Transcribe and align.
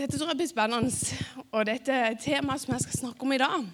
Dette 0.00 0.16
tror 0.16 0.30
jeg 0.30 0.38
blir 0.38 0.48
spennende, 0.48 1.16
og 1.52 1.66
dette 1.68 1.96
temaet 2.22 2.62
som 2.62 2.70
jeg 2.72 2.84
skal 2.86 2.98
snakke 3.02 3.26
om 3.26 3.32
i 3.34 3.38
dag. 3.42 3.66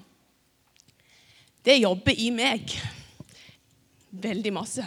Det 1.62 1.76
jobber 1.78 2.18
i 2.18 2.32
meg 2.34 2.72
veldig 4.10 4.52
masse. 4.56 4.82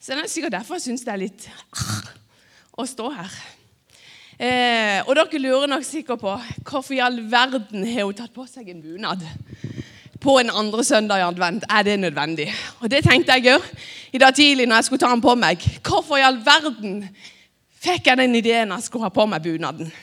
Så 0.00 0.16
det 0.16 0.24
er 0.24 0.32
sikkert 0.32 0.56
derfor 0.56 0.80
jeg 0.80 0.88
syns 0.88 1.06
det 1.06 1.14
er 1.14 1.22
litt 1.22 1.46
å 2.74 2.88
stå 2.88 3.12
her. 3.14 3.38
Eh, 4.40 4.98
og 5.04 5.14
dere 5.20 5.42
lurer 5.44 5.70
nok 5.70 5.86
sikkert 5.86 6.24
på 6.24 6.34
hvorfor 6.64 6.98
i 6.98 7.02
all 7.04 7.22
verden 7.30 7.86
har 7.86 8.08
hun 8.08 8.18
tatt 8.18 8.34
på 8.34 8.48
seg 8.50 8.74
en 8.74 8.82
bunad 8.82 9.22
på 10.20 10.38
en 10.40 10.50
andre 10.50 10.82
søndag 10.84 11.22
i 11.22 11.28
advent. 11.30 11.70
Er 11.70 11.86
det 11.86 12.00
nødvendig? 12.02 12.50
Og 12.80 12.90
det 12.90 13.04
tenkte 13.06 13.38
jeg 13.38 13.54
òg 13.54 13.70
i 14.10 14.18
dag 14.18 14.34
tidlig 14.34 14.66
når 14.66 14.82
jeg 14.82 14.90
skulle 14.90 15.06
ta 15.06 15.14
den 15.14 15.22
på 15.22 15.38
meg. 15.38 15.62
Hvorfor 15.86 16.18
i 16.18 16.26
all 16.26 16.42
verden 16.42 17.04
fikk 17.78 18.10
jeg 18.10 18.18
den 18.18 18.40
ideen 18.42 18.74
jeg 18.74 18.90
skulle 18.90 19.06
ha 19.06 19.14
på 19.14 19.30
meg 19.30 19.46
bunaden? 19.46 19.94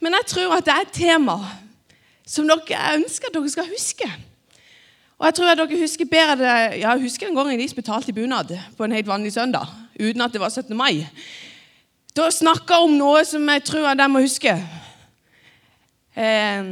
Men 0.00 0.14
jeg 0.18 0.30
tror 0.34 0.56
at 0.56 0.66
det 0.66 0.74
er 0.74 0.86
et 0.86 0.94
tema 0.94 1.36
som 2.28 2.48
dere, 2.48 2.96
ønsker 2.98 3.30
at 3.30 3.34
dere 3.34 3.50
skal 3.50 3.70
huske. 3.70 4.08
Og 5.18 5.26
jeg 5.26 5.34
tror 5.34 5.50
at 5.50 5.58
dere 5.58 5.80
husker 5.80 6.06
bedre 6.06 6.36
det, 6.38 6.46
ja, 6.78 6.92
Jeg 6.94 7.02
husker 7.02 7.26
en 7.26 7.34
gang 7.34 7.50
jeg 7.50 7.74
betalte 7.74 8.12
i 8.12 8.14
bunad 8.14 8.54
på 8.76 8.84
en 8.84 8.92
helt 8.92 9.06
vanlig 9.06 9.32
søndag 9.32 9.66
uten 9.98 10.22
at 10.22 10.32
det 10.32 10.40
var 10.40 10.48
17. 10.48 10.76
mai. 10.76 11.08
Da 12.16 12.30
snakka 12.30 12.74
jeg 12.74 12.86
om 12.86 12.96
noe 12.98 13.24
som 13.26 13.48
jeg 13.48 13.64
tror 13.64 13.88
at 13.90 13.98
jeg 13.98 14.10
må 14.10 14.22
huske. 14.22 14.54
Eh, 16.14 16.64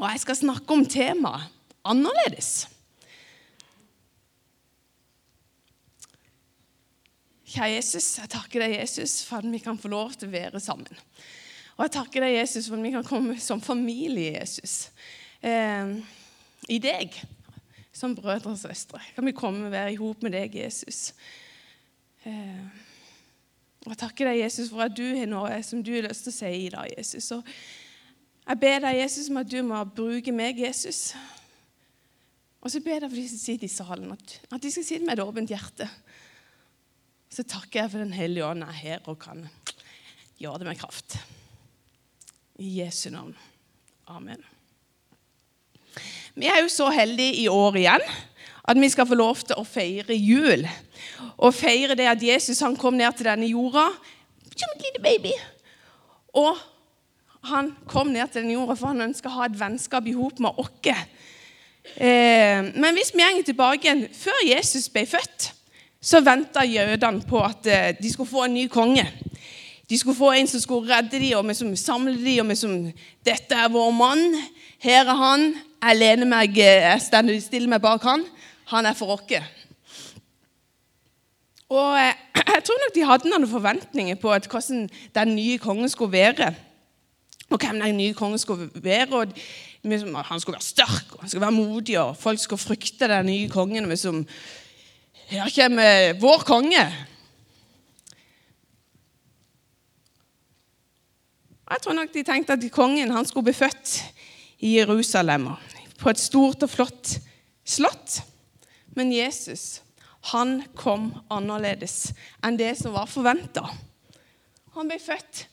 og 0.00 0.06
jeg 0.10 0.20
skal 0.20 0.36
snakke 0.36 0.72
om 0.72 0.86
temaet 0.88 1.50
annerledes. 1.84 2.68
Kjære 7.50 7.72
Jesus, 7.74 8.06
jeg 8.20 8.30
takker 8.30 8.62
deg, 8.62 8.76
Jesus, 8.78 9.24
for 9.26 9.42
at 9.42 9.48
vi 9.50 9.58
kan 9.58 9.78
få 9.78 9.90
lov 9.90 10.12
til 10.14 10.28
å 10.28 10.34
være 10.36 10.60
sammen. 10.62 11.00
Og 11.80 11.86
jeg 11.86 11.94
takker 11.94 12.20
deg, 12.20 12.34
Jesus, 12.34 12.66
for 12.68 12.76
at 12.76 12.84
vi 12.84 12.92
kan 12.92 13.06
komme 13.08 13.38
som 13.40 13.60
familie, 13.64 14.34
Jesus. 14.34 14.90
Eh, 15.40 15.94
I 16.68 16.76
deg, 16.76 17.16
som 17.96 18.12
brødre 18.12 18.52
og 18.52 18.60
søstre. 18.60 19.00
Kan 19.16 19.24
vi 19.24 19.32
komme 19.32 19.70
og 19.70 19.72
være 19.72 19.94
i 19.94 19.96
hop 19.96 20.20
med 20.20 20.36
deg, 20.36 20.58
Jesus. 20.60 21.14
Eh, 22.28 22.60
og 23.86 23.94
jeg 23.94 24.00
takker 24.02 24.28
deg, 24.28 24.42
Jesus, 24.42 24.68
for 24.68 24.84
at 24.84 24.92
du 24.92 25.06
har 25.16 25.32
noe 25.32 25.62
som 25.64 25.80
du 25.80 25.94
har 25.96 26.04
lyst 26.04 26.28
til 26.28 26.34
å 26.34 26.36
si 26.36 26.52
i 26.66 26.68
dag, 26.76 26.92
Jesus. 26.98 27.30
Og 27.38 27.48
jeg 28.44 28.60
ber 28.60 28.84
deg, 28.84 29.00
Jesus, 29.00 29.32
om 29.32 29.40
at 29.40 29.48
du 29.48 29.58
må 29.64 29.80
bruke 29.88 30.36
meg, 30.36 30.60
Jesus. 30.60 31.14
Og 32.60 32.68
så 32.76 32.84
ber 32.84 33.00
jeg 33.00 33.08
for 33.08 33.16
de 33.22 33.28
som 33.32 33.40
sitter 33.40 33.70
i 33.70 33.72
salen, 33.72 34.12
at, 34.12 34.38
de 34.52 34.76
skal 34.76 34.84
sitte 34.84 35.08
med 35.08 35.16
et 35.16 35.24
åpent 35.24 35.56
hjerte. 35.56 35.88
Så 37.32 37.48
takker 37.48 37.86
jeg 37.86 37.96
for 37.96 38.04
Den 38.04 38.12
hellige 38.12 38.52
ånd 38.52 38.68
er 38.68 38.80
her 38.84 39.06
og 39.08 39.22
kan 39.24 39.46
gjøre 40.36 40.60
det 40.60 40.74
med 40.74 40.84
kraft. 40.84 41.22
I 42.60 42.80
Jesu 42.82 43.08
navn. 43.10 43.36
Amen. 44.06 44.42
Vi 46.34 46.46
er 46.46 46.60
jo 46.60 46.68
så 46.68 46.90
heldige 46.92 47.40
i 47.40 47.46
år 47.48 47.78
igjen 47.80 48.02
at 48.68 48.76
vi 48.76 48.88
skal 48.92 49.08
få 49.08 49.16
lov 49.16 49.40
til 49.40 49.56
å 49.56 49.64
feire 49.64 50.14
jul. 50.14 50.66
Og 51.40 51.54
feire 51.56 51.96
det 51.96 52.10
at 52.10 52.22
Jesus 52.22 52.60
han 52.60 52.76
kom 52.76 52.98
ned 53.00 53.16
til 53.16 53.30
denne 53.30 53.48
jorda 53.48 53.86
som 54.50 54.74
et 54.74 54.84
lite 54.84 55.00
baby. 55.02 55.32
Og 56.36 56.60
han 57.48 57.72
kom 57.88 58.12
ned 58.12 58.28
til 58.28 58.42
denne 58.42 58.58
jorda 58.58 58.76
for 58.76 58.92
han 58.92 59.08
ønska 59.08 59.32
å 59.32 59.38
ha 59.38 59.48
et 59.48 59.56
vennskap 59.56 60.06
i 60.06 60.14
hop 60.18 60.44
med 60.44 60.60
oss. 60.60 60.92
Eh, 61.96 62.60
men 62.76 62.92
hvis 62.92 63.14
vi 63.16 63.24
går 63.24 63.42
tilbake 63.48 63.86
igjen 63.86 64.02
Før 64.12 64.36
Jesus 64.44 64.90
ble 64.92 65.06
født, 65.08 65.46
så 65.96 66.20
venta 66.20 66.60
jødene 66.68 67.24
på 67.24 67.40
at 67.40 67.66
eh, 67.66 67.94
de 67.96 68.12
skulle 68.12 68.28
få 68.28 68.44
en 68.44 68.54
ny 68.54 68.68
konge. 68.68 69.08
De 69.90 69.98
skulle 69.98 70.16
få 70.16 70.30
en 70.32 70.46
som 70.46 70.60
skulle 70.62 70.94
redde 70.94 71.18
dem, 71.18 71.48
og 71.48 71.56
som 71.56 71.76
samle 71.76 72.14
dem. 72.24 72.50
og 72.50 72.56
som, 72.56 72.92
'Dette 73.26 73.54
er 73.54 73.68
vår 73.68 73.90
mann. 73.90 74.36
Her 74.78 75.04
er 75.04 75.14
han. 75.14 75.54
Jeg 75.82 75.96
lener 75.96 76.26
meg, 76.26 76.56
jeg 76.56 77.00
stender 77.02 77.40
stille 77.40 77.68
meg 77.68 77.82
bak 77.82 78.02
han. 78.02 78.24
Han 78.66 78.86
er 78.86 78.94
for 78.94 79.06
oss.' 79.06 79.42
Og 81.70 81.98
eh, 81.98 82.14
Jeg 82.54 82.64
tror 82.64 82.78
nok 82.82 82.94
de 82.94 83.06
hadde 83.06 83.30
noen 83.30 83.48
forventninger 83.48 84.18
på 84.20 84.28
hvordan 84.28 84.88
den 85.14 85.34
nye 85.36 85.58
kongen 85.58 85.88
skulle 85.88 86.12
være. 86.12 86.54
Og 87.50 87.58
hvem 87.58 87.80
den 87.80 87.96
nye 87.96 88.14
kongen 88.14 88.38
skulle 88.38 88.70
være. 88.74 89.14
og 89.14 89.32
Han 90.24 90.40
skulle 90.40 90.54
være 90.54 90.62
sterk 90.62 91.14
og 91.14 91.20
han 91.20 91.28
skulle 91.28 91.42
være 91.42 91.52
modig, 91.52 91.98
og 91.98 92.16
folk 92.16 92.38
skulle 92.38 92.62
frykte 92.62 93.08
den 93.08 93.26
nye 93.26 93.48
kongen. 93.48 93.84
Og 93.84 93.90
liksom, 93.90 94.26
Her 95.26 95.50
kommer 95.54 96.12
vår 96.20 96.42
konge. 96.46 96.84
Jeg 101.70 101.82
tror 101.84 101.94
nok 101.94 102.12
de 102.14 102.22
tenkte 102.26 102.56
at 102.56 102.70
kongen 102.74 103.12
han 103.14 103.26
skulle 103.28 103.46
bli 103.46 103.54
født 103.54 104.00
i 104.66 104.76
Jerusalem, 104.78 105.52
på 105.98 106.10
et 106.10 106.18
stort 106.18 106.64
og 106.66 106.70
flott 106.72 107.18
slott. 107.64 108.20
Men 108.96 109.12
Jesus 109.14 109.80
han 110.32 110.58
kom 110.76 111.14
annerledes 111.32 112.10
enn 112.44 112.58
det 112.60 112.74
som 112.76 112.92
var 112.92 113.08
forventa. 113.08 113.62
Han 114.76 114.90
ble 114.90 114.98
født 115.00 115.46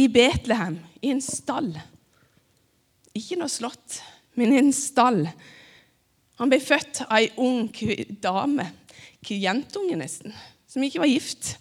i 0.00 0.06
Betlehem, 0.08 0.78
i 1.04 1.10
en 1.12 1.20
stall. 1.22 1.74
Ikke 3.14 3.36
noe 3.38 3.52
slott, 3.52 3.98
men 4.38 4.54
i 4.54 4.62
en 4.62 4.72
stall. 4.74 5.26
Han 6.40 6.50
ble 6.50 6.58
født 6.62 7.04
av 7.04 7.18
ei 7.18 7.28
ung 7.36 7.68
dame, 8.22 8.70
jentunge 9.24 9.98
nesten, 10.00 10.34
som 10.68 10.82
ikke 10.82 11.02
var 11.04 11.12
gift. 11.12 11.54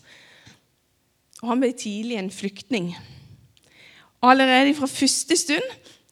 Og 1.44 1.52
han 1.52 1.62
ble 1.62 1.74
tidlig 1.78 2.18
en 2.22 2.32
flyktning. 2.34 2.94
Og 4.24 4.32
Allerede 4.32 4.76
fra 4.76 4.88
første 4.88 5.36
stund 5.38 5.66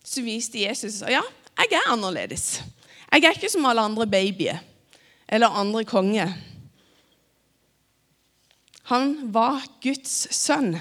så 0.03 0.21
viste 0.21 0.59
Jesus 0.59 1.01
at 1.01 1.13
ja, 1.13 1.21
jeg 1.57 1.77
er 1.77 1.91
annerledes. 1.93 2.63
Jeg 3.11 3.23
er 3.23 3.37
ikke 3.37 3.51
som 3.51 3.65
alle 3.65 3.81
andre 3.81 4.07
babyer 4.07 4.57
eller 5.31 5.47
andre 5.47 5.85
konger. 5.87 6.33
Han 8.91 9.33
var 9.33 9.63
Guds 9.83 10.35
sønn. 10.35 10.75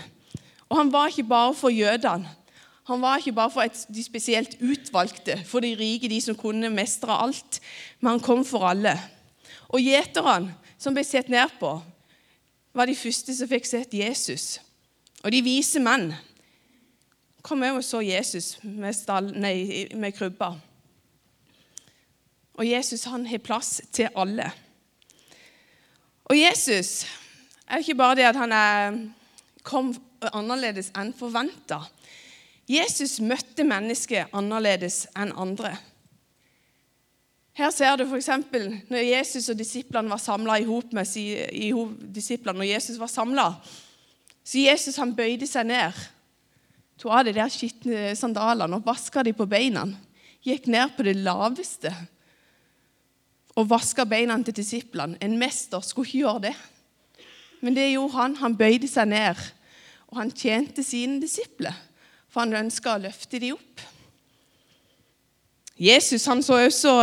Og 0.68 0.76
han 0.76 0.91
var 0.92 1.06
ikke 1.06 1.28
bare 1.28 1.54
for 1.54 1.70
jødene. 1.70 2.28
Han 2.91 3.02
var 3.02 3.16
ikke 3.16 3.32
bare 3.32 3.50
for 3.50 3.62
et, 3.62 3.78
de 3.94 4.02
spesielt 4.04 4.56
utvalgte, 4.62 5.36
for 5.47 5.62
de 5.62 5.76
rike, 5.78 6.08
de 6.08 6.20
som 6.20 6.34
kunne 6.34 6.70
mestre 6.70 7.14
alt. 7.14 7.60
Men 8.00 8.10
han 8.10 8.20
kom 8.20 8.42
for 8.44 8.66
alle. 8.66 8.97
Og 9.68 9.78
gjeterne, 9.78 10.56
som 10.78 10.97
ble 10.97 11.04
sett 11.06 11.30
ned 11.30 11.54
på, 11.60 11.76
var 12.74 12.91
de 12.91 12.98
første 12.98 13.36
som 13.36 13.50
fikk 13.50 13.70
sett 13.70 13.94
Jesus. 13.94 14.58
Og 15.22 15.30
de 15.30 15.44
vise 15.47 15.78
menn 15.78 16.10
kom 17.42 17.62
jeg 17.64 17.76
og 17.76 17.84
så 17.84 18.00
Jesus 18.04 18.56
med, 18.62 18.92
stall, 18.96 19.30
nei, 19.40 19.88
med 19.96 20.12
krybba. 20.16 20.52
Og 22.60 22.66
Jesus 22.68 23.06
han 23.08 23.24
har 23.26 23.40
plass 23.44 23.78
til 23.92 24.10
alle. 24.14 24.50
Og 26.28 26.36
Jesus 26.36 27.06
er 27.66 27.80
ikke 27.80 27.96
bare 27.98 28.18
det 28.18 28.28
at 28.28 28.38
han 28.38 28.52
er, 28.52 28.98
kom 29.66 29.94
annerledes 30.32 30.90
enn 30.98 31.14
forventa. 31.16 31.80
Jesus 32.70 33.18
møtte 33.24 33.64
mennesket 33.66 34.30
annerledes 34.36 35.06
enn 35.18 35.32
andre. 35.32 35.72
Her 37.56 37.72
ser 37.74 37.96
du 37.98 38.04
f.eks. 38.06 38.30
når 38.88 39.02
Jesus 39.04 39.48
og 39.50 39.58
disiplene 39.58 40.12
var 40.12 40.22
samla 40.22 40.60
i 40.60 40.68
med 40.94 41.08
når 42.60 42.68
Jesus 42.68 42.98
var 43.00 43.10
samla, 43.10 43.48
så 44.44 44.58
Jesus 44.58 44.96
han 44.96 45.16
bøyde 45.16 45.46
seg 45.46 45.66
ned 45.66 45.98
tok 47.00 47.12
av 47.16 47.24
de 47.24 47.34
der 47.36 47.52
skitne 47.52 48.12
sandalene 48.18 48.76
og 48.76 48.86
vaska 48.86 49.24
de 49.24 49.32
på 49.36 49.46
beina. 49.48 49.86
Gikk 50.44 50.68
ned 50.72 50.92
på 50.96 51.04
det 51.06 51.16
laveste 51.20 51.92
og 53.58 53.68
vaska 53.70 54.06
beina 54.08 54.36
til 54.44 54.56
disiplene. 54.56 55.18
En 55.20 55.38
mester 55.40 55.82
skulle 55.84 56.08
ikke 56.08 56.24
gjøre 56.24 56.44
det. 56.48 56.54
Men 57.60 57.76
det 57.76 57.90
gjorde 57.92 58.16
han. 58.16 58.36
Han 58.40 58.56
bøyde 58.56 58.88
seg 58.88 59.10
ned, 59.10 59.40
og 60.08 60.20
han 60.22 60.32
tjente 60.32 60.84
sine 60.86 61.20
disipler. 61.20 61.76
For 62.30 62.44
han 62.44 62.56
ønska 62.66 62.94
å 62.94 63.03
løfte 63.03 63.41
dem 63.42 63.56
opp. 63.58 63.84
Jesus 65.80 66.26
han 66.28 66.42
så 66.44 66.60
også 66.60 66.94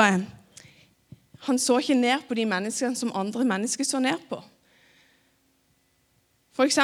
han 1.47 1.59
så 1.59 1.77
ikke 1.79 1.95
ned 1.97 2.25
på 2.27 2.35
de 2.37 2.45
menneskene 2.45 2.97
som 2.97 3.13
andre 3.15 3.45
mennesker 3.47 3.87
så 3.87 4.01
ned 4.03 4.19
på. 4.29 4.39
F.eks. 6.57 6.79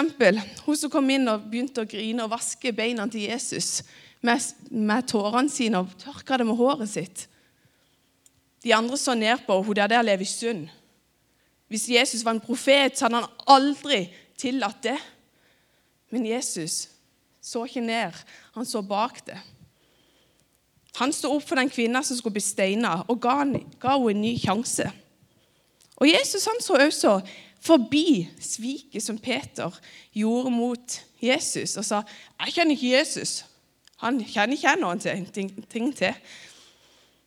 hun 0.68 0.78
som 0.78 0.92
kom 0.94 1.08
inn 1.10 1.26
og 1.32 1.48
begynte 1.50 1.82
å 1.82 1.90
grine 1.90 2.28
og 2.28 2.30
vaske 2.36 2.70
beina 2.78 3.08
til 3.10 3.26
Jesus 3.26 3.82
med, 4.22 4.44
med 4.70 5.08
tårene 5.10 5.50
sine 5.50 5.82
og 5.82 5.96
tørka 5.98 6.38
det 6.38 6.46
med 6.46 6.60
håret 6.60 6.92
sitt. 6.92 7.24
De 8.62 8.74
andre 8.76 9.00
så 9.02 9.16
ned 9.18 9.42
på 9.48 9.58
hun 9.66 9.76
der 9.76 9.90
der 9.90 10.06
lever 10.06 10.22
i 10.22 10.30
synd. 10.30 10.68
Hvis 11.74 11.90
Jesus 11.90 12.22
var 12.22 12.36
en 12.38 12.44
profet, 12.44 12.94
så 12.94 13.08
hadde 13.08 13.24
han 13.24 13.48
aldri 13.50 14.06
tillatt 14.38 14.84
det. 14.86 15.00
Men 16.14 16.28
Jesus 16.30 16.84
så 17.42 17.66
ikke 17.66 17.82
ned, 17.82 18.14
han 18.54 18.66
så 18.70 18.84
bak 18.86 19.24
det. 19.26 19.40
Han 21.02 21.12
sto 21.12 21.32
opp 21.34 21.48
for 21.50 21.58
den 21.58 21.72
kvinna 21.74 22.04
som 22.06 22.20
skulle 22.20 22.38
bli 22.38 22.46
steina, 22.46 23.00
og 23.10 23.18
ga, 23.26 23.40
ga 23.82 23.96
henne 23.98 24.14
en 24.14 24.22
ny 24.22 24.36
sjanse. 24.38 24.86
Og 25.98 26.06
Jesus 26.08 26.46
han 26.46 26.62
så 26.62 26.78
også 26.78 27.16
forbi 27.64 28.28
sviket 28.44 29.04
som 29.04 29.18
Peter 29.18 29.72
gjorde 30.14 30.52
mot 30.52 31.02
Jesus, 31.22 31.78
og 31.78 31.86
sa 31.86 32.04
'Jeg 32.40 32.54
kjenner 32.54 32.76
ikke 32.76 33.02
Jesus'. 33.02 33.46
Han 33.98 34.20
kjenner 34.20 34.54
ikke 34.54 34.68
jeg 34.68 34.80
noen 34.80 35.00
ting, 35.00 35.96
til. 35.96 36.14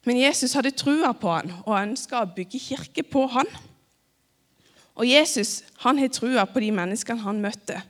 Men 0.05 0.21
Jesus 0.21 0.53
hadde 0.53 0.71
trua 0.71 1.13
på 1.13 1.33
han 1.33 1.53
og 1.67 1.83
ønska 1.83 2.21
å 2.21 2.35
bygge 2.37 2.61
kirke 2.61 3.03
på 3.03 3.27
han. 3.27 3.47
Og 4.95 5.09
Jesus 5.09 5.65
han 5.79 5.99
har 5.99 6.09
trua 6.09 6.45
på 6.45 6.61
de 6.61 6.71
menneskene 6.71 7.21
han 7.21 7.41
møtte. 7.41 7.83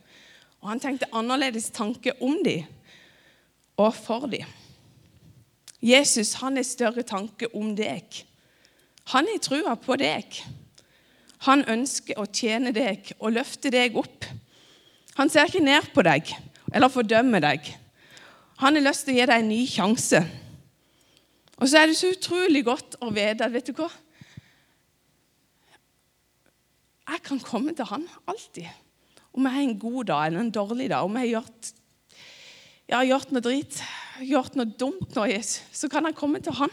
Og 0.60 0.69
han 0.69 0.81
tenkte 0.81 1.10
annerledes 1.12 1.70
tanke 1.70 2.12
om 2.22 2.38
dem 2.44 2.64
og 3.76 3.94
for 3.94 4.26
dem. 4.26 4.46
Jesus 5.82 6.32
han 6.40 6.56
har 6.56 6.64
større 6.64 7.02
tanke 7.02 7.50
om 7.54 7.75
deg. 7.76 8.25
Han 9.12 9.28
har 9.31 9.42
trua 9.42 9.75
på 9.75 9.99
deg. 10.00 10.40
Han 11.46 11.62
ønsker 11.70 12.19
å 12.19 12.26
tjene 12.26 12.72
deg 12.75 13.12
og 13.20 13.37
løfte 13.37 13.70
deg 13.70 13.96
opp. 13.98 14.26
Han 15.16 15.31
ser 15.32 15.48
ikke 15.48 15.64
ned 15.64 15.93
på 15.94 16.02
deg 16.06 16.32
eller 16.75 16.93
fordømmer 16.93 17.44
deg. 17.44 17.69
Han 18.60 18.76
har 18.76 18.84
lyst 18.84 19.06
til 19.06 19.14
å 19.14 19.20
gi 19.20 19.28
deg 19.28 19.43
en 19.43 19.52
ny 19.52 19.60
sjanse. 19.69 20.22
Og 21.56 21.69
så 21.69 21.81
er 21.81 21.88
det 21.88 21.98
så 21.98 22.10
utrolig 22.12 22.64
godt 22.66 22.98
å 23.04 23.12
vite 23.14 23.46
at 23.46 23.54
vet 23.54 23.70
du 23.70 23.76
hva? 23.76 23.88
Jeg 27.06 27.22
kan 27.25 27.40
komme 27.40 27.72
til 27.76 27.87
han 27.88 28.04
alltid. 28.26 28.66
Om 29.37 29.46
jeg 29.46 29.54
har 29.54 29.62
en 29.62 29.78
god 29.78 30.08
dag 30.08 30.26
eller 30.26 30.42
en 30.42 30.52
dårlig 30.52 30.88
dag, 30.90 31.06
om 31.06 31.16
jeg 31.16 31.28
har 31.28 31.32
gjort, 31.37 31.70
jeg 32.87 32.96
har 32.96 33.08
gjort 33.12 33.32
noe 33.34 33.44
drit, 33.44 33.81
gjort 34.26 34.58
noe 34.58 34.75
dumt, 34.81 35.14
noe, 35.14 35.38
så 35.44 35.90
kan 35.92 36.08
jeg 36.08 36.19
komme 36.19 36.40
til 36.42 36.56
han. 36.58 36.72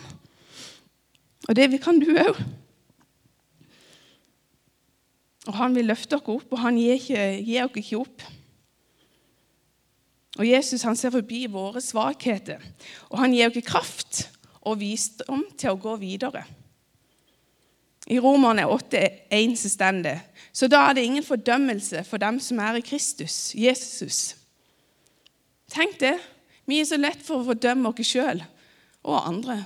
Og 1.48 1.58
det 1.60 1.70
kan 1.84 2.00
du 2.02 2.10
òg. 2.16 2.40
Og 5.48 5.54
Han 5.60 5.76
vil 5.76 5.90
løfte 5.92 6.18
oss 6.18 6.30
opp, 6.32 6.52
og 6.52 6.60
han 6.60 6.78
gir, 6.80 6.96
ikke, 6.96 7.24
gir 7.44 7.66
oss 7.66 7.80
ikke 7.82 8.00
opp. 8.00 8.26
Og 10.40 10.48
Jesus 10.48 10.82
han 10.88 10.96
ser 10.98 11.14
forbi 11.14 11.46
våre 11.52 11.82
svakheter, 11.84 12.64
og 13.12 13.20
han 13.20 13.36
gir 13.36 13.52
oss 13.52 13.68
kraft 13.68 14.22
og 14.64 14.80
visdom 14.80 15.44
til 15.60 15.74
å 15.74 15.82
gå 15.82 15.98
videre. 16.02 16.46
I 18.08 18.20
Romerne 18.20 18.66
8,1 18.68 19.82
er 19.84 20.00
det 20.04 20.18
så 20.54 20.68
da 20.70 20.84
er 20.86 20.94
det 20.94 21.06
ingen 21.08 21.24
fordømmelse 21.24 22.04
for 22.06 22.22
dem 22.22 22.40
som 22.40 22.60
er 22.60 22.78
i 22.78 22.86
Kristus, 22.86 23.56
Jesus. 23.56 24.36
Tenk 25.72 25.98
det. 26.00 26.18
Vi 26.70 26.80
er 26.80 26.86
så 26.86 27.00
lett 27.00 27.24
for 27.26 27.42
å 27.42 27.48
fordømme 27.48 27.90
oss 27.90 28.06
sjøl 28.06 28.44
og 29.04 29.28
andre. 29.28 29.64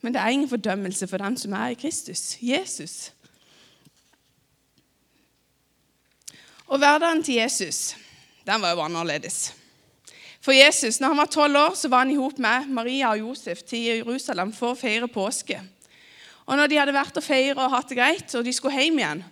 Men 0.00 0.14
det 0.14 0.22
er 0.22 0.32
ingen 0.32 0.48
fordømmelse 0.48 1.08
for 1.10 1.20
dem 1.20 1.36
som 1.36 1.52
er 1.58 1.74
i 1.74 1.78
Kristus, 1.78 2.38
Jesus. 2.40 3.10
Og 6.68 6.78
hverdagen 6.78 7.22
til 7.24 7.40
Jesus 7.40 7.96
den 8.48 8.62
var 8.64 8.72
jo 8.72 8.80
annerledes. 8.80 9.54
For 10.40 10.54
Jesus, 10.56 11.00
når 11.00 11.12
han 11.12 11.20
var 11.20 11.28
tolv 11.28 11.56
år, 11.56 11.74
så 11.76 11.88
var 11.92 12.04
han 12.04 12.12
i 12.14 12.16
hop 12.16 12.38
med 12.40 12.70
Maria 12.72 13.10
og 13.10 13.20
Josef 13.20 13.60
til 13.68 13.82
Jerusalem 13.90 14.54
for 14.56 14.72
å 14.72 14.78
feire 14.78 15.08
påske. 15.12 15.58
Og 16.48 16.56
når 16.56 16.70
de 16.70 16.78
hadde 16.80 16.96
vært 16.96 17.20
og 17.20 17.24
feira 17.24 17.66
og 17.66 17.74
hatt 17.74 17.90
det 17.90 17.98
greit, 17.98 18.34
og 18.38 18.46
de 18.46 18.54
skulle 18.56 18.78
hjem 18.78 19.00
igjen, 19.02 19.24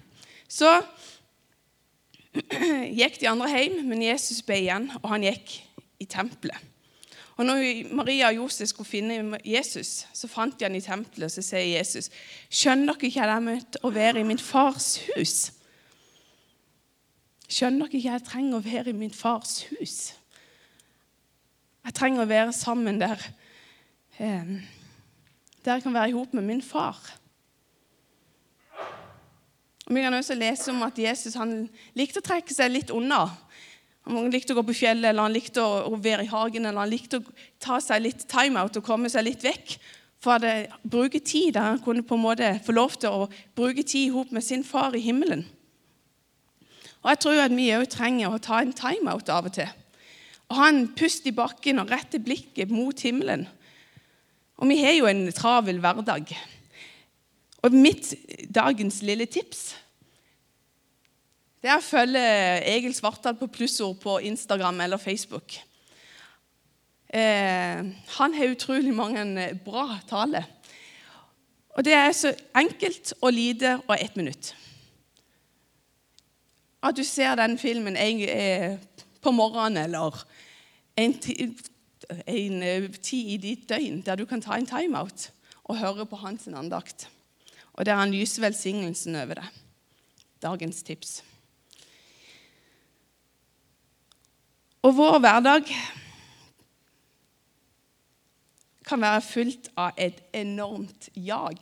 så 0.49 0.75
gikk 3.01 3.21
de 3.23 3.31
andre 3.31 3.49
hjem, 3.55 3.79
men 3.89 4.05
Jesus 4.05 4.43
ble 4.45 4.61
igjen, 4.67 4.91
og 5.01 5.09
han 5.15 5.25
gikk 5.25 5.57
i 6.03 6.09
tempelet. 6.13 6.73
Og 7.37 7.45
når 7.45 7.93
Maria 7.97 8.29
og 8.29 8.43
Josef 8.43 8.69
skulle 8.73 8.89
finne 8.89 9.41
Jesus, 9.45 10.07
så 10.13 10.29
fant 10.29 10.57
de 10.57 10.69
han 10.69 10.77
i 10.77 10.85
tempelet, 10.85 11.29
og 11.29 11.33
så 11.33 11.45
sier 11.45 11.79
Jesus, 11.79 12.11
'Skjønner 12.49 12.97
dere 12.97 13.09
ikke 13.09 13.25
at 13.25 13.29
jeg 13.29 13.37
er 13.37 13.49
møtt 13.49 13.81
å 13.85 13.93
være 13.93 14.21
i 14.21 14.29
min 14.29 14.41
fars 14.41 14.99
hus?' 15.17 15.53
Skjønner 17.47 17.87
dere 17.87 17.99
ikke 17.99 18.11
jeg 18.11 18.27
trenger 18.27 18.59
å 18.59 18.65
være 18.65 18.91
i 18.91 18.97
min 18.97 19.15
fars 19.15 19.61
hus? 19.71 19.99
Jeg 21.87 21.95
trenger 21.95 22.25
å 22.25 22.31
være 22.31 22.55
sammen 22.57 22.99
der 22.99 23.21
eh, 24.19 24.57
der 25.67 25.79
jeg 25.79 25.83
kan 25.83 25.95
være 25.95 26.11
i 26.13 26.15
hop 26.15 26.35
med 26.35 26.47
min 26.47 26.63
far. 26.63 26.99
Og 29.87 29.95
Vi 29.95 30.03
kan 30.03 30.15
også 30.15 30.35
lese 30.35 30.71
om 30.71 30.83
at 30.83 30.99
Jesus 30.99 31.35
han 31.39 31.69
likte 31.99 32.23
å 32.23 32.27
trekke 32.27 32.55
seg 32.55 32.73
litt 32.73 32.91
unna. 32.95 33.25
Han 34.07 34.31
likte 34.31 34.55
å 34.55 34.59
gå 34.59 34.63
på 34.69 34.77
fjellet, 34.79 35.11
eller 35.11 35.27
han 35.27 35.35
likte 35.35 35.63
å 35.63 35.99
være 35.99 36.27
i 36.27 36.31
hagen, 36.31 36.67
eller 36.67 36.85
han 36.85 36.91
likte 36.91 37.19
å 37.19 37.37
ta 37.63 37.81
seg 37.83 38.03
litt 38.03 38.27
timeout 38.31 38.79
og 38.79 38.87
komme 38.87 39.11
seg 39.11 39.27
litt 39.27 39.47
vekk. 39.47 39.77
For 40.23 40.43
å 40.43 40.55
bruke 40.87 41.21
tid 41.23 41.55
der 41.55 41.73
han 41.73 41.83
kunne 41.83 42.07
på 42.07 42.19
en 42.19 42.25
måte 42.25 42.53
få 42.67 42.75
lov 42.75 42.95
til 42.99 43.15
å 43.15 43.29
bruke 43.59 43.83
tid 43.83 44.15
sammen 44.15 44.39
med 44.39 44.47
sin 44.47 44.65
far 44.67 44.95
i 44.95 45.03
himmelen. 45.03 45.45
Og 47.07 47.13
Jeg 47.13 47.19
tror 47.23 47.39
at 47.39 47.53
vi 47.55 47.69
òg 47.71 47.85
trenger 47.87 48.35
å 48.35 48.43
ta 48.43 48.59
en 48.59 48.73
timeout 48.75 49.29
av 49.31 49.47
og 49.47 49.55
til. 49.55 49.69
Og 50.51 50.59
ha 50.59 50.71
en 50.73 50.89
pust 50.99 51.29
i 51.31 51.35
bakken 51.35 51.79
og 51.79 51.93
rette 51.95 52.19
blikket 52.19 52.73
mot 52.75 52.99
himmelen. 52.99 53.45
Og 54.59 54.67
vi 54.67 54.81
har 54.83 54.97
jo 54.97 55.07
en 55.07 55.29
travel 55.31 55.79
hverdag. 55.85 56.33
Og 57.63 57.79
mitt 57.79 58.11
dagens 58.51 59.05
lille 59.07 59.29
tips 59.31 59.69
det 61.63 61.71
er 61.73 61.81
å 61.81 61.83
følge 61.83 62.21
Egil 62.69 62.93
Svartdal 62.95 63.35
på 63.39 63.49
plussord 63.51 63.97
på 63.99 64.19
Instagram 64.29 64.85
eller 64.85 65.01
Facebook. 65.03 65.57
Eh, 67.11 67.81
han 68.19 68.37
har 68.37 68.53
utrolig 68.53 68.93
mange 68.95 69.49
bra 69.65 69.97
taler. 70.07 70.47
Og 71.75 71.83
det 71.87 71.97
er 71.97 72.13
så 72.15 72.31
enkelt 72.55 73.17
og 73.19 73.35
lite 73.35 73.81
og 73.89 73.97
ett 73.97 74.15
minutt. 74.15 74.53
At 76.83 76.97
du 76.97 77.05
ser 77.05 77.35
den 77.35 77.59
filmen 77.59 77.97
eh, 77.97 78.79
på 79.23 79.31
morgenen 79.31 79.85
eller 79.85 80.27
en, 80.97 81.15
en 82.27 82.63
eh, 82.63 82.91
tid 83.03 83.31
i 83.35 83.37
ditt 83.37 83.69
døgn 83.69 84.03
der 84.07 84.17
du 84.17 84.27
kan 84.27 84.41
ta 84.41 84.57
en 84.57 84.69
timeout 84.69 85.31
og 85.65 85.79
høre 85.81 86.07
på 86.07 86.17
hans 86.17 86.47
andakt. 86.49 87.09
Og 87.73 87.87
der 87.87 87.99
han 87.99 88.15
lyser 88.15 88.45
velsignelsen 88.47 89.17
over 89.17 89.41
deg. 89.41 89.63
Dagens 90.43 90.83
tips. 90.83 91.23
Og 94.87 94.95
vår 94.97 95.19
hverdag 95.19 95.73
kan 98.87 99.03
være 99.03 99.25
fullt 99.27 99.71
av 99.75 99.99
et 99.99 100.21
enormt 100.37 101.09
jag. 101.17 101.59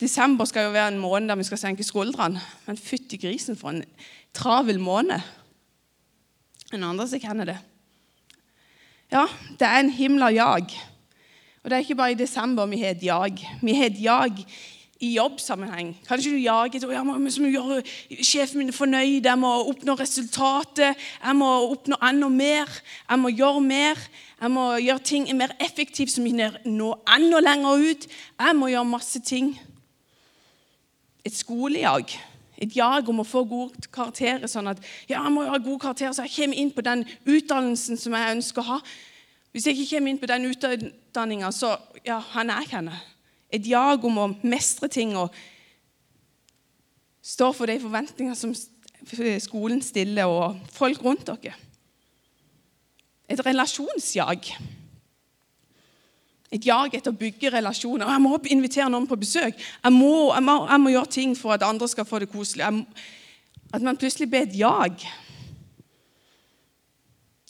Desember 0.00 0.44
skal 0.44 0.66
jo 0.66 0.74
være 0.74 0.88
en 0.92 0.98
måned 0.98 1.28
der 1.28 1.38
vi 1.38 1.46
skal 1.46 1.58
senke 1.58 1.86
skuldrene. 1.86 2.40
Men 2.66 2.76
fytti 2.76 3.16
grisen 3.16 3.56
for 3.56 3.70
en 3.70 3.84
travel 4.34 4.80
måned. 4.80 5.20
En 6.74 6.84
andre 6.84 7.08
som 7.08 7.22
kjenner 7.22 7.52
det. 7.52 7.58
Ja, 9.12 9.26
det 9.60 9.68
er 9.68 9.80
en 9.80 9.90
himla 9.94 10.32
jag. 10.34 10.72
Og 11.62 11.70
det 11.70 11.76
er 11.76 11.84
ikke 11.84 11.94
bare 11.94 12.12
i 12.12 12.18
desember 12.18 12.66
vi 12.66 12.80
har 12.82 12.96
et 12.96 13.02
jag. 13.02 13.38
Vi 13.62 13.74
har 13.74 13.86
et 13.86 14.00
jag 14.02 14.44
i 15.00 15.14
jobbsammenheng. 15.14 15.94
Kanskje 16.08 16.32
du 16.32 16.40
jager 16.42 16.78
etter 16.78 16.92
jeg 16.92 17.06
må, 17.06 17.16
må 17.18 17.50
gjøre 17.52 17.80
sjefen 18.24 18.62
min 18.62 18.72
fornøyd, 18.72 19.26
jeg 19.26 19.38
må 19.38 19.50
oppnå 19.68 19.96
resultatet, 19.98 21.00
jeg 21.24 21.36
må 21.36 21.50
oppnå 21.70 21.98
enda 22.08 22.28
mer, 22.28 22.70
jeg 23.10 23.20
må 23.20 23.32
gjøre 23.34 23.60
mer. 23.60 24.06
Jeg 24.44 24.50
må 24.52 24.64
gjøre 24.76 25.00
ting 25.00 25.28
mer 25.38 25.54
effektivt, 25.62 26.10
som 26.12 26.26
når 26.26 26.98
enda 27.16 27.38
lenger 27.40 27.84
ut. 27.90 28.02
Jeg 28.40 28.56
må 28.58 28.68
gjøre 28.68 28.84
masse 28.84 29.20
ting. 29.24 29.54
Et 31.24 31.34
skolejag 31.34 32.16
et 32.62 32.76
jag 32.76 33.08
om 33.10 33.20
å 33.20 33.26
få 33.26 33.42
gode 33.48 33.88
karakterer, 33.92 34.46
sånn 34.50 34.70
at 34.70 34.82
ja, 35.08 35.18
jeg 35.18 35.32
må 35.34 35.46
ha 35.48 35.58
gode 35.58 35.82
karakterer, 35.82 36.14
så 36.14 36.26
jeg 36.26 36.36
kommer 36.36 36.60
inn 36.60 36.70
på 36.74 36.84
den 36.86 37.02
utdannelsen 37.26 37.98
som 38.00 38.14
jeg 38.14 38.36
ønsker 38.36 38.62
å 38.62 38.68
ha. 38.68 38.78
Hvis 39.54 39.66
jeg 39.68 39.78
ikke 39.78 39.96
kommer 39.96 40.12
inn 40.12 40.20
på 40.22 40.30
den 40.30 40.46
utdanninga, 40.50 41.50
så 41.54 41.74
ja, 42.06 42.20
han 42.34 42.52
er 42.54 42.64
ikke 42.64 42.78
henne. 42.78 43.00
Et 43.54 43.66
jag 43.70 44.06
om 44.06 44.22
å 44.22 44.30
mestre 44.46 44.90
ting 44.90 45.16
og 45.18 45.34
stå 47.24 47.50
for 47.56 47.70
de 47.70 47.78
forventningene 47.82 48.38
som 48.38 48.54
skolen 49.42 49.82
stiller, 49.84 50.30
og 50.30 50.58
folk 50.74 51.02
rundt 51.04 51.26
dere. 51.28 51.54
Et 53.30 53.40
relasjonsjag. 53.46 54.50
Et 56.54 56.66
jag 56.68 56.94
etter 56.94 57.10
å 57.10 57.18
bygge 57.18 57.50
relasjoner. 57.50 58.06
Jeg 58.06 58.22
må 58.22 58.36
invitere 58.54 58.86
noen 58.92 59.08
på 59.10 59.18
besøk. 59.18 59.58
Jeg 59.58 59.94
må, 59.94 60.30
jeg 60.30 60.46
må, 60.46 60.54
jeg 60.70 60.82
må 60.84 60.92
gjøre 60.94 61.12
ting 61.16 61.34
for 61.38 61.56
at 61.56 61.66
andre 61.66 61.88
skal 61.90 62.06
få 62.06 62.22
det 62.22 62.30
koselig. 62.30 62.68
Må, 62.76 62.84
at 63.74 63.82
man 63.82 63.98
plutselig 63.98 64.28
blir 64.30 64.46
et 64.46 64.54
jag. 64.54 65.02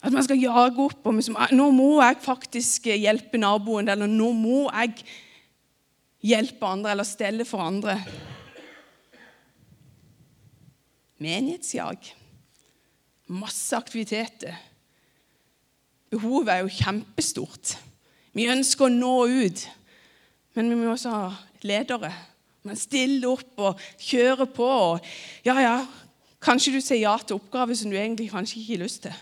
At 0.04 0.12
man 0.12 0.24
skal 0.24 0.40
jage 0.40 0.80
opp. 0.86 1.04
og 1.04 1.18
liksom, 1.20 1.36
Nå 1.52 1.68
må 1.76 1.90
jeg 2.00 2.20
faktisk 2.24 2.88
hjelpe 2.92 3.40
naboen, 3.40 3.92
eller 3.92 4.08
nå 4.08 4.32
må 4.36 4.64
jeg 4.70 5.04
hjelpe 6.24 6.68
andre, 6.68 6.94
eller 6.94 7.08
stelle 7.08 7.44
for 7.48 7.60
andre. 7.60 7.98
Menighetsjag. 11.20 12.14
Masse 13.36 13.76
aktiviteter. 13.76 14.56
Behovet 16.12 16.52
er 16.52 16.64
jo 16.64 16.72
kjempestort. 16.72 17.76
Vi 18.34 18.48
ønsker 18.50 18.88
å 18.88 18.92
nå 18.92 19.14
ut, 19.30 19.64
men 20.58 20.70
vi 20.70 20.78
må 20.78 20.94
også 20.94 21.12
ha 21.14 21.26
ledere 21.66 22.12
Man 22.64 22.78
stiller 22.80 23.28
opp 23.28 23.60
og 23.60 23.80
kjører 24.00 24.48
på. 24.48 24.64
Og 24.64 25.08
ja, 25.44 25.52
ja, 25.60 25.74
kanskje 26.40 26.72
du 26.72 26.78
sier 26.80 27.02
ja 27.02 27.12
til 27.20 27.36
oppgaver 27.36 27.76
som 27.76 27.90
du 27.92 27.98
egentlig 27.98 28.30
kanskje 28.32 28.62
ikke 28.62 28.72
har 28.72 28.80
lyst 28.80 29.02
til. 29.04 29.18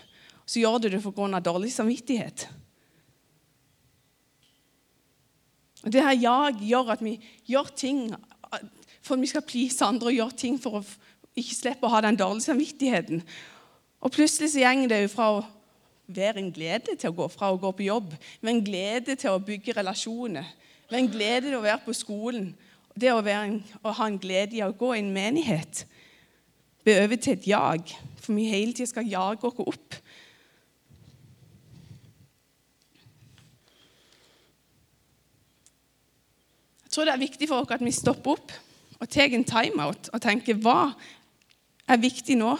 Så 0.47 0.61
gjør 0.61 0.77
du 0.79 0.87
det 0.93 1.01
pga. 1.03 1.39
dårlig 1.43 1.73
samvittighet. 1.73 2.47
Og 5.83 5.91
Det 5.91 6.03
her 6.03 6.15
jag 6.15 6.63
gjør 6.63 6.93
at 6.95 7.03
vi 7.03 7.19
gjør 7.45 7.67
ting 7.75 8.15
for 9.03 9.19
vi 9.19 9.27
skal 9.27 9.43
please 9.43 9.83
andre 9.85 10.07
og 10.07 10.15
gjøre 10.15 10.37
ting 10.39 10.59
for 10.61 10.79
å 10.79 10.83
ikke 11.35 11.57
slippe 11.57 11.87
å 11.87 11.91
ha 11.91 12.01
den 12.05 12.15
dårlige 12.19 12.47
samvittigheten. 12.47 13.23
Og 14.03 14.11
plutselig 14.11 14.53
så 14.53 14.63
går 14.63 14.87
det 14.91 15.01
jo 15.03 15.11
fra 15.11 15.29
å 15.33 15.43
være 16.07 16.41
en 16.41 16.51
glede 16.51 16.95
til 16.97 17.11
å 17.11 17.15
gå 17.15 17.27
fra 17.31 17.51
å 17.51 17.59
gå 17.59 17.71
på 17.71 17.87
jobb, 17.87 18.13
med 18.41 18.53
en 18.53 18.63
glede 18.65 19.15
til 19.19 19.31
å 19.31 19.41
bygge 19.43 19.75
relasjoner, 19.77 20.47
med 20.91 20.99
en 20.99 21.11
glede 21.11 21.47
til 21.47 21.57
å 21.57 21.63
være 21.63 21.81
på 21.85 21.95
skolen, 21.95 22.51
det 22.99 23.13
å, 23.13 23.21
en, 23.25 23.57
å 23.81 23.93
ha 23.97 24.07
en 24.07 24.19
glede 24.21 24.57
i 24.57 24.65
å 24.65 24.73
gå 24.77 24.93
i 24.93 25.01
en 25.01 25.13
menighet, 25.13 25.85
bli 26.83 26.97
over 26.99 27.17
til 27.17 27.37
et 27.37 27.47
jag, 27.47 27.95
for 28.19 28.35
vi 28.35 28.49
hele 28.51 28.75
tida 28.75 28.89
skal 28.91 29.07
jage 29.07 29.47
oss 29.47 29.63
opp. 29.63 29.97
Jeg 36.83 36.93
tror 36.93 37.07
det 37.09 37.15
er 37.15 37.23
viktig 37.23 37.49
for 37.49 37.63
oss 37.63 37.73
at 37.73 37.81
vi 37.81 37.95
stopper 37.95 38.35
opp 38.35 38.51
og 38.99 39.09
tar 39.09 39.33
en 39.33 39.47
timeout 39.47 40.11
og 40.13 40.21
tenker 40.21 40.59
hva 40.61 40.93
er 41.89 41.99
viktig 41.99 42.37
nå? 42.37 42.53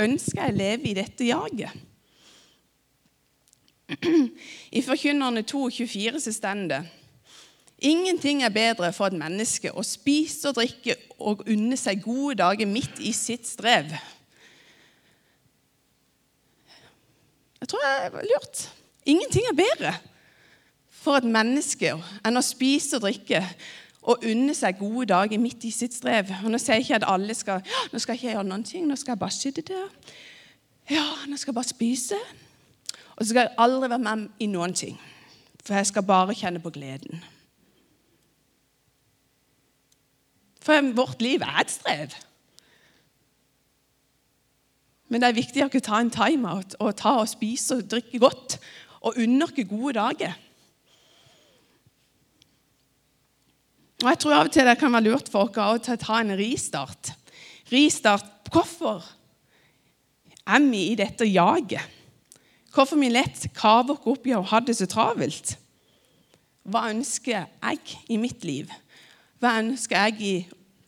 Ønsker 0.00 0.40
jeg 0.40 0.54
å 0.54 0.56
leve 0.56 0.88
i 0.88 0.96
dette 0.96 1.26
jaget? 1.26 1.87
I 4.78 4.82
Forkynnerne 4.84 5.44
2,24 5.48 6.20
så 6.20 6.32
står 6.32 6.66
det 6.68 6.82
Ingenting 7.78 8.42
er 8.42 8.50
bedre 8.50 8.92
for 8.92 9.06
et 9.06 9.14
menneske 9.14 9.70
å 9.70 9.84
spise 9.86 10.50
og 10.50 10.56
drikke 10.58 10.96
og 11.22 11.44
unne 11.46 11.76
seg 11.78 12.02
gode 12.02 12.34
dager 12.40 12.66
midt 12.66 12.98
i 12.98 13.12
sitt 13.14 13.46
strev. 13.46 13.92
Jeg 17.60 17.70
tror 17.70 17.84
jeg 17.86 18.12
var 18.12 18.26
lurt. 18.26 18.64
Ingenting 19.06 19.46
er 19.46 19.54
bedre 19.54 19.92
for 20.90 21.20
et 21.20 21.28
menneske 21.28 21.94
enn 22.26 22.40
å 22.40 22.42
spise 22.42 22.98
og 22.98 23.06
drikke 23.06 23.44
og 24.08 24.26
unne 24.26 24.54
seg 24.58 24.80
gode 24.80 25.06
dager 25.12 25.38
midt 25.38 25.64
i 25.68 25.72
sitt 25.74 25.94
strev. 25.94 26.32
Og 26.42 26.50
Nå 26.50 26.58
sier 26.58 26.78
jeg 26.78 26.88
ikke 26.88 26.98
at 26.98 27.08
alle 27.12 27.34
skal 27.36 27.62
nå 27.92 28.02
skal 28.02 28.16
jeg 28.16 28.24
ikke 28.24 28.34
gjøre 28.34 28.48
noen 28.50 28.66
ting, 28.66 28.90
nå 28.90 28.98
skal 28.98 29.14
jeg 29.14 29.22
bare 29.22 29.38
sitte 29.38 29.64
der. 29.70 29.88
Ja, 30.90 31.06
nå 31.28 31.38
skal 31.38 31.52
jeg 31.52 31.60
bare 31.60 31.70
spise. 31.70 32.18
Og 33.18 33.24
så 33.24 33.32
skal 33.32 33.48
jeg 33.48 33.58
aldri 33.58 33.90
være 33.90 34.04
med 34.04 34.28
i 34.38 34.46
noen 34.46 34.74
ting, 34.78 34.94
for 35.64 35.74
jeg 35.74 35.90
skal 35.90 36.06
bare 36.06 36.36
kjenne 36.38 36.62
på 36.62 36.70
gleden. 36.70 37.18
For 40.62 40.92
vårt 40.94 41.22
liv 41.24 41.42
er 41.42 41.62
et 41.64 41.72
strev. 41.72 42.14
Men 45.08 45.22
det 45.22 45.30
er 45.30 45.38
viktig 45.38 45.64
å 45.64 45.70
ikke 45.70 45.82
ta 45.82 45.98
en 46.02 46.12
timeout 46.12 46.76
og 46.78 46.96
ta 47.00 47.16
og 47.22 47.30
spise 47.30 47.80
og 47.80 47.88
drikke 47.90 48.20
godt 48.22 48.58
og 49.00 49.18
unne 49.18 49.48
gode 49.64 49.96
dager. 49.96 50.36
Og 53.98 54.08
Jeg 54.12 54.18
tror 54.22 54.34
av 54.36 54.46
og 54.46 54.54
til 54.54 54.68
det 54.68 54.78
kan 54.78 54.92
være 54.94 55.08
lurt 55.08 55.30
for 55.32 55.48
oss 55.48 55.88
å 55.90 55.96
ta 55.98 56.20
en 56.20 56.36
ristart. 56.38 57.14
Ristart 57.72 58.34
Hvorfor 58.48 59.02
er 60.48 60.62
vi 60.70 60.86
i 60.92 60.96
dette 60.96 61.26
jaget? 61.28 61.97
Hvorfor 62.74 63.00
vi 63.00 63.08
lett 63.10 63.46
kaver 63.56 63.96
oss 63.96 64.10
opp 64.12 64.26
i 64.28 64.34
å 64.36 64.44
ha 64.44 64.60
det 64.60 64.76
så 64.78 64.86
travelt? 64.90 65.56
Hva 66.68 66.90
ønsker 66.92 67.46
jeg 67.46 67.96
i 68.12 68.18
mitt 68.20 68.44
liv? 68.44 68.70
Hva 69.40 69.56
ønsker 69.62 70.08
jeg 70.08 70.20
i 70.20 70.34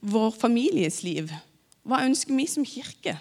vår 0.01 0.35
families 0.37 1.01
liv? 1.07 1.31
Hva 1.87 2.03
ønsker 2.05 2.37
vi 2.37 2.47
som 2.51 2.67
kirke? 2.69 3.17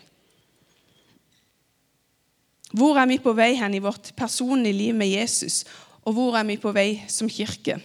Hvor 2.75 2.99
er 3.01 3.07
vi 3.09 3.17
på 3.21 3.33
vei 3.33 3.53
hen 3.57 3.73
i 3.73 3.81
vårt 3.81 4.11
personlige 4.17 4.77
liv 4.77 4.97
med 4.97 5.09
Jesus, 5.09 5.63
og 6.05 6.13
hvor 6.13 6.35
er 6.37 6.45
vi 6.45 6.59
på 6.61 6.73
vei 6.75 7.01
som 7.09 7.29
kirke? 7.31 7.79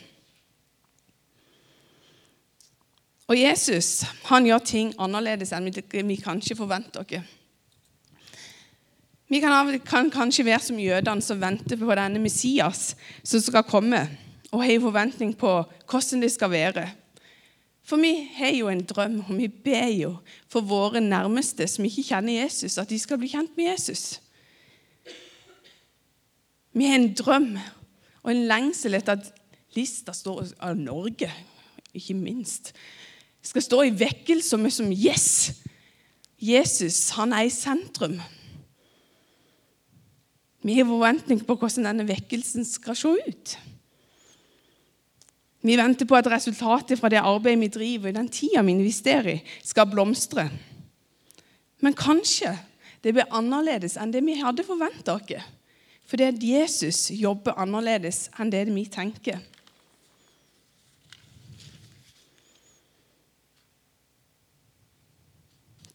Og 3.25 3.39
Jesus 3.39 4.03
han 4.29 4.45
gjør 4.45 4.61
ting 4.69 4.93
annerledes 5.01 5.55
enn 5.57 5.71
vi 5.73 6.19
kanskje 6.21 6.59
forventer 6.59 7.07
oss. 7.07 7.33
Vi 9.29 9.41
kan, 9.41 9.79
kan, 9.81 10.11
kanskje 10.13 10.45
være 10.45 10.61
som 10.61 10.81
jødene 10.81 11.25
som 11.25 11.41
venter 11.41 11.81
på 11.81 11.97
denne 11.97 12.21
Messias 12.21 12.93
som 13.25 13.41
skal 13.41 13.65
komme, 13.65 14.03
og 14.53 14.63
har 14.63 14.83
forventning 14.83 15.33
på 15.37 15.53
hvordan 15.91 16.23
det 16.23 16.31
skal 16.33 16.53
være. 16.53 16.85
For 17.85 18.01
vi 18.01 18.13
har 18.37 18.53
jo 18.57 18.69
en 18.69 18.85
drøm, 18.85 19.19
og 19.29 19.37
vi 19.37 19.49
ber 19.49 19.89
jo 19.93 20.15
for 20.49 20.65
våre 20.65 21.01
nærmeste 21.01 21.67
som 21.69 21.85
ikke 21.85 22.05
kjenner 22.07 22.45
Jesus, 22.45 22.79
at 22.79 22.89
de 22.89 22.99
skal 22.99 23.19
bli 23.21 23.29
kjent 23.33 23.57
med 23.57 23.73
Jesus. 23.73 24.21
Vi 26.73 26.87
har 26.89 26.97
en 26.97 27.13
drøm 27.15 27.51
og 28.23 28.31
en 28.33 28.47
lengsel 28.49 28.97
etter 28.97 29.19
at 29.19 29.29
lista 29.77 30.15
står 30.17 30.55
av 30.65 30.79
Norge, 30.79 31.29
ikke 31.95 32.17
minst, 32.17 32.73
skal 33.45 33.63
stå 33.63 33.83
i 33.85 33.95
vekkelse 33.95 34.71
som 34.73 34.93
Yes! 34.93 35.53
Jesus 36.45 37.11
han 37.17 37.33
er 37.33 37.47
i 37.47 37.53
sentrum. 37.53 38.19
Vi 40.65 40.79
har 40.79 40.89
forventning 40.89 41.43
på 41.45 41.57
hvordan 41.61 41.91
denne 41.91 42.07
vekkelsen 42.09 42.65
skal 42.65 42.97
se 42.97 43.11
ut. 43.21 43.57
Vi 45.65 45.77
venter 45.77 46.09
på 46.09 46.17
at 46.17 46.29
resultatet 46.33 47.01
fra 47.01 47.11
det 47.13 47.21
arbeidet 47.21 47.61
vi 47.61 47.69
driver, 47.73 48.09
i 48.09 48.17
den 48.17 48.29
tida 48.33 48.63
vi 48.65 48.73
investerer 48.73 49.31
i, 49.35 49.43
skal 49.65 49.89
blomstre. 49.93 50.49
Men 51.85 51.97
kanskje 51.97 52.55
det 53.05 53.13
blir 53.13 53.29
annerledes 53.33 53.99
enn 54.01 54.13
det 54.13 54.25
vi 54.25 54.39
hadde 54.41 54.65
forventa 54.65 55.19
oss. 55.19 55.51
Fordi 56.09 56.29
at 56.29 56.45
Jesus 56.45 57.11
jobber 57.13 57.57
annerledes 57.61 58.29
enn 58.41 58.53
det 58.53 58.65
vi 58.69 58.85
tenker. 58.89 59.41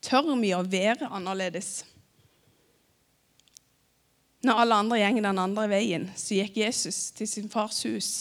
Tør 0.01 0.33
vi 0.41 0.53
å 0.57 0.65
være 0.65 1.09
annerledes? 1.13 1.83
Når 4.45 4.61
alle 4.63 4.75
andre 4.83 4.99
gjenger 5.01 5.25
den 5.25 5.41
andre 5.41 5.65
veien, 5.71 6.05
så 6.15 6.37
gikk 6.37 6.61
Jesus 6.61 7.09
til 7.15 7.27
sin 7.27 7.49
fars 7.51 7.83
hus 7.87 8.11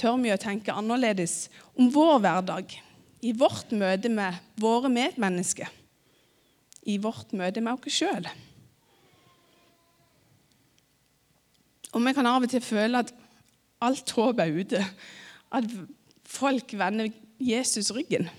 tør 0.00 0.16
vi 0.22 0.32
å 0.32 0.40
tenke 0.40 0.74
annerledes 0.74 1.48
om 1.78 1.90
vår 1.92 2.20
hverdag, 2.24 2.72
i 3.20 3.34
vårt 3.36 3.72
møte 3.76 4.08
med 4.08 4.38
våre 4.60 4.88
medmennesker, 4.92 5.68
i 6.88 6.96
vårt 7.02 7.34
møte 7.36 7.60
med 7.60 7.76
oss 7.76 7.98
sjøl. 7.98 8.28
Og 11.90 12.04
vi 12.06 12.14
kan 12.16 12.28
av 12.30 12.46
og 12.46 12.52
til 12.52 12.64
føle 12.64 13.02
at 13.02 13.10
alt 13.84 14.12
håp 14.16 14.40
er 14.40 14.54
ute, 14.54 14.80
at 15.52 15.66
folk 16.30 16.72
vender 16.78 17.10
Jesus 17.42 17.90
ryggen. 17.92 18.30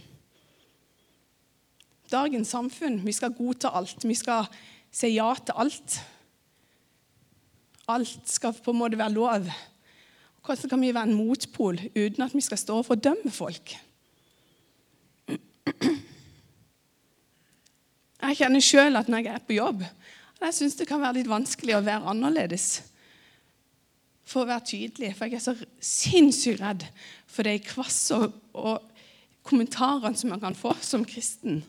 Dagens 2.11 2.51
samfunn, 2.55 3.01
vi 3.05 3.13
skal 3.15 3.35
godta 3.35 3.71
alt. 3.75 4.01
Vi 4.03 4.15
skal 4.17 4.47
si 4.91 5.13
ja 5.15 5.29
til 5.35 5.57
alt. 5.63 5.99
Alt 7.91 8.29
skal 8.29 8.55
på 8.55 8.73
en 8.73 8.81
måte 8.81 8.99
være 8.99 9.15
lov. 9.15 9.47
Hvordan 10.45 10.69
kan 10.69 10.81
vi 10.81 10.93
være 10.93 11.09
en 11.09 11.17
motpol 11.17 11.79
uten 11.95 12.23
at 12.25 12.35
vi 12.35 12.41
skal 12.41 12.57
stå 12.57 12.81
og 12.81 12.87
fordømme 12.89 13.31
folk? 13.31 13.75
Jeg 18.21 18.37
kjenner 18.37 18.63
sjøl 18.63 18.95
at 18.95 19.09
når 19.09 19.25
jeg 19.25 19.33
er 19.33 19.45
på 19.45 19.57
jobb 19.57 19.83
jeg 20.41 20.55
syns 20.57 20.77
det 20.79 20.87
kan 20.89 21.01
være 21.01 21.19
litt 21.19 21.29
vanskelig 21.29 21.75
å 21.77 21.83
være 21.85 22.13
annerledes. 22.15 22.81
For 24.25 24.43
å 24.43 24.49
være 24.49 24.65
tydelig. 24.71 25.11
For 25.17 25.29
jeg 25.29 25.37
er 25.37 25.43
så 25.43 25.53
sinnssykt 25.77 26.63
redd 26.63 26.85
for 27.29 27.45
de 27.45 27.59
kvasse 27.61 28.17
og, 28.17 28.39
og 28.57 28.87
kommentarene 29.45 30.17
som 30.17 30.33
man 30.33 30.41
kan 30.41 30.57
få 30.57 30.73
som 30.81 31.05
kristen. 31.05 31.61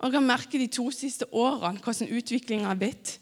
Og 0.00 0.06
Jeg 0.06 0.12
kan 0.12 0.26
merke 0.26 0.58
de 0.58 0.66
to 0.72 0.86
siste 0.90 1.26
årene 1.28 1.80
hvordan 1.84 2.12
utviklinga 2.16 2.70
har 2.70 2.78
blitt 2.80 3.18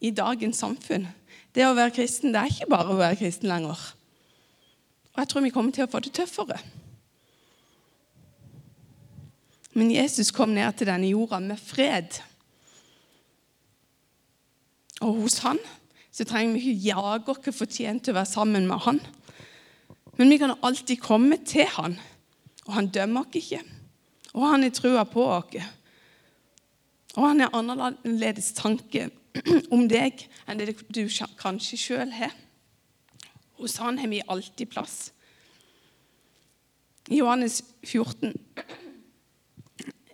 i 0.00 0.10
dagens 0.16 0.62
samfunn. 0.64 1.04
Det 1.52 1.66
å 1.68 1.74
være 1.76 1.92
kristen 1.92 2.32
det 2.32 2.40
er 2.40 2.54
ikke 2.54 2.70
bare 2.72 2.94
å 2.94 2.96
være 2.96 3.18
kristen 3.20 3.50
lenger. 3.52 3.80
Og 5.12 5.20
jeg 5.20 5.28
tror 5.28 5.44
vi 5.44 5.52
kommer 5.52 5.76
til 5.76 5.84
å 5.84 5.90
få 5.92 6.00
det 6.00 6.14
tøffere. 6.16 6.56
Men 9.76 9.92
Jesus 9.92 10.32
kom 10.32 10.54
ned 10.56 10.72
til 10.76 10.88
denne 10.88 11.10
jorda 11.12 11.40
med 11.44 11.60
fred. 11.60 12.16
Og 15.04 15.20
hos 15.24 15.38
han 15.44 15.60
så 16.12 16.24
trenger 16.28 16.56
vi 16.56 16.72
ikke 16.72 16.88
jage 16.88 17.32
oss 17.32 17.58
fortjent 17.58 18.04
til 18.04 18.12
å 18.12 18.20
være 18.20 18.32
sammen 18.32 18.66
med 18.68 18.84
han. 18.84 19.00
Men 20.16 20.32
vi 20.32 20.40
kan 20.40 20.56
alltid 20.60 21.00
komme 21.00 21.38
til 21.44 21.68
han, 21.76 21.96
og 22.66 22.74
han 22.76 22.90
dømmer 22.92 23.24
oss 23.24 23.38
ikke. 23.40 23.62
Og 24.32 24.44
han 24.48 24.64
har 24.64 24.74
trua 24.76 25.04
på 25.08 25.24
oss. 25.28 25.70
Og 27.16 27.26
han 27.28 27.42
har 27.44 27.56
annerledes 27.56 28.52
tanke 28.56 29.10
om 29.74 29.84
deg 29.88 30.24
enn 30.46 30.60
det 30.60 30.76
du 30.92 31.04
kanskje 31.40 31.80
sjøl 31.80 32.12
har. 32.16 32.34
Hos 33.60 33.78
han 33.82 34.00
har 34.00 34.10
vi 34.10 34.22
alltid 34.26 34.72
plass. 34.72 35.12
I 37.10 37.18
Johannes 37.18 37.60
14, 37.84 38.32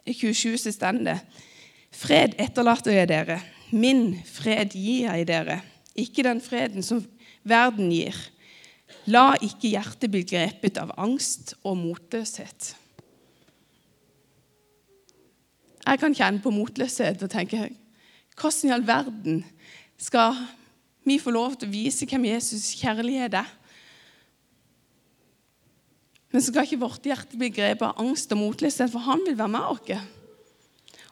27 0.08 0.56
så 0.58 0.72
står 0.72 1.02
det 1.04 1.18
Fred 1.98 2.36
etterlater 2.40 2.94
jeg 2.94 3.10
dere, 3.10 3.38
min 3.74 4.14
fred 4.24 4.72
gir 4.72 5.08
jeg 5.10 5.26
dere, 5.28 5.60
ikke 5.98 6.24
den 6.24 6.40
freden 6.40 6.84
som 6.84 7.02
verden 7.48 7.90
gir. 7.92 8.16
La 9.10 9.34
ikke 9.44 9.72
hjertet 9.74 10.12
bli 10.12 10.22
grepet 10.28 10.78
av 10.80 10.94
angst 11.00 11.54
og 11.62 11.76
motløshet. 11.80 12.74
Jeg 15.88 16.00
kan 16.02 16.14
kjenne 16.14 16.42
på 16.44 16.52
motløshet 16.52 17.22
og 17.24 17.30
tenke 17.32 17.62
hvordan 18.38 18.68
i 18.68 18.72
all 18.74 18.84
verden 18.86 19.38
skal 19.98 20.36
vi 21.08 21.16
få 21.18 21.32
lov 21.32 21.56
til 21.56 21.70
å 21.70 21.72
vise 21.72 22.06
hvem 22.06 22.26
Jesus' 22.28 22.74
kjærlighet 22.78 23.38
er? 23.40 23.48
Men 26.28 26.44
så 26.44 26.52
skal 26.52 26.68
ikke 26.68 26.82
vårt 26.82 27.08
hjerte 27.08 27.40
bli 27.40 27.48
grepet 27.50 27.86
av 27.86 28.02
angst 28.04 28.34
og 28.36 28.40
motløshet, 28.42 28.92
for 28.92 29.00
han 29.06 29.24
vil 29.24 29.38
være 29.38 29.54
med 29.54 29.72
oss. 29.72 30.04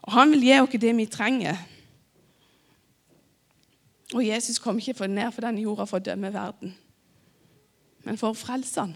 Og 0.04 0.12
han 0.12 0.34
vil 0.34 0.44
gi 0.44 0.58
oss 0.60 0.76
det 0.84 0.92
vi 0.98 1.08
trenger. 1.10 1.62
Og 4.14 4.22
Jesus 4.22 4.60
kom 4.62 4.78
ikke 4.78 5.08
ned 5.08 5.32
for 5.32 5.42
denne 5.42 5.64
jorda 5.64 5.88
for 5.88 5.98
å 5.98 6.04
dømme 6.04 6.30
verden, 6.34 6.76
men 8.04 8.20
for 8.20 8.30
å 8.30 8.38
frelse 8.38 8.84
den. 8.84 8.94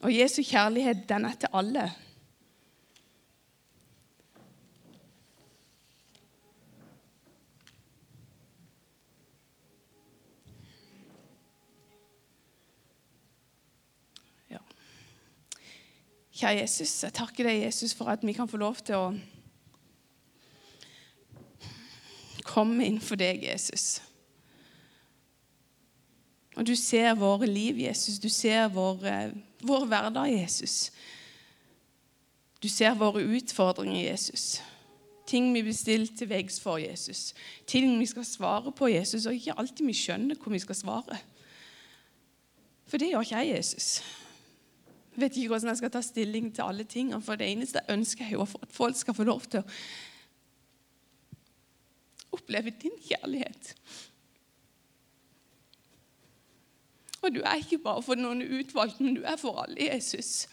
Og 0.00 0.14
Jesu 0.14 0.44
kjærlighet, 0.46 1.08
den 1.08 1.26
er 1.28 1.34
til 1.40 1.50
alle. 1.52 1.88
Kjære 16.40 16.62
Jesus, 16.62 17.02
jeg 17.04 17.12
takker 17.12 17.44
deg, 17.44 17.66
Jesus, 17.66 17.92
for 17.92 18.08
at 18.08 18.22
vi 18.24 18.32
kan 18.32 18.48
få 18.48 18.56
lov 18.56 18.78
til 18.80 18.96
å 18.96 19.08
komme 22.48 22.86
inn 22.88 22.96
for 23.04 23.20
deg, 23.20 23.42
Jesus. 23.44 23.98
Og 26.56 26.64
du 26.64 26.72
ser 26.76 27.12
våre 27.20 27.44
liv, 27.44 27.82
Jesus. 27.84 28.16
Du 28.18 28.30
ser 28.32 28.70
vår, 28.72 29.04
vår 29.68 29.84
hverdag, 29.90 30.32
Jesus. 30.32 30.88
Du 32.62 32.68
ser 32.72 32.96
våre 32.96 33.20
utfordringer, 33.36 34.00
Jesus. 34.08 34.62
Ting 35.28 35.52
vi 35.52 35.62
blir 35.62 35.76
stilt 35.76 36.16
til 36.18 36.32
veggs 36.32 36.56
for, 36.60 36.80
Jesus. 36.80 37.34
Ting 37.68 37.98
vi 38.00 38.08
skal 38.08 38.24
svare 38.24 38.72
på, 38.72 38.88
Jesus, 38.88 39.28
og 39.28 39.36
ikke 39.36 39.58
alltid 39.60 39.84
vi 39.86 39.98
skjønner 40.00 40.40
hvor 40.40 40.56
vi 40.56 40.64
skal 40.64 40.80
svare. 40.80 41.20
For 42.88 42.96
det 42.96 43.12
gjør 43.12 43.28
ikke 43.28 43.44
jeg, 43.44 43.54
Jesus. 43.60 43.92
Jeg 45.10 45.20
vet 45.24 45.36
ikke 45.36 45.48
hvordan 45.48 45.68
jeg 45.68 45.80
skal 45.80 45.90
ta 45.90 46.00
stilling 46.00 46.54
til 46.54 46.62
alle 46.62 46.84
tingene, 46.84 47.22
For 47.22 47.34
det 47.34 47.50
eneste 47.50 47.80
jeg 47.80 47.98
ønsker, 47.98 48.24
er 48.24 48.30
jo 48.30 48.42
at 48.42 48.72
folk 48.72 48.96
skal 48.96 49.14
få 49.14 49.24
lov 49.24 49.40
til 49.50 49.60
å 49.60 49.68
oppleve 52.38 52.70
din 52.70 52.94
kjærlighet. 53.08 53.74
Og 57.22 57.34
du 57.34 57.40
er 57.44 57.54
ikke 57.60 57.78
bare 57.78 58.02
for 58.02 58.14
noen 58.14 58.42
utvalgte, 58.42 59.02
men 59.02 59.18
du 59.18 59.22
er 59.26 59.36
for 59.36 59.60
alle, 59.62 59.90
Jesus. 59.92 60.48